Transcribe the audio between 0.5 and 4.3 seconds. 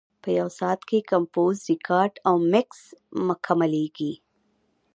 ساعت کې کمپوز، ریکارډ او مکس مکملېږي.